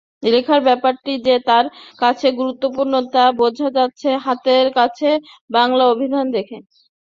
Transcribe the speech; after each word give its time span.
লেখার 0.23 0.61
ব্যাপারটি 0.67 1.13
যে 1.27 1.35
তার 1.47 1.65
কাছে 1.99 2.27
গুরুত্বপূর্ণ 2.39 2.93
তা 3.13 3.23
বোঝা 3.39 3.67
যাচ্ছে 3.77 4.09
হাতের 4.25 4.67
কাছে 4.77 5.09
বাংলা 5.49 5.83
অভিধান 5.93 6.25
দেখে। 6.35 6.57